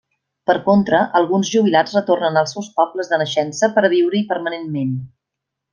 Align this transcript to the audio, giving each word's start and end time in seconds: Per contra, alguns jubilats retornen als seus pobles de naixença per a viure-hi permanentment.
Per 0.51 0.53
contra, 0.69 1.01
alguns 1.19 1.51
jubilats 1.57 1.93
retornen 1.97 2.41
als 2.43 2.57
seus 2.57 2.73
pobles 2.81 3.13
de 3.13 3.23
naixença 3.25 3.73
per 3.77 3.87
a 3.87 3.93
viure-hi 3.95 4.27
permanentment. 4.35 5.01